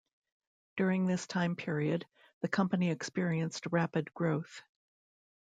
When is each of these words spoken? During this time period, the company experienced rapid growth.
During 0.77 1.05
this 1.05 1.27
time 1.27 1.55
period, 1.55 2.07
the 2.41 2.47
company 2.47 2.89
experienced 2.89 3.67
rapid 3.69 4.11
growth. 4.15 4.63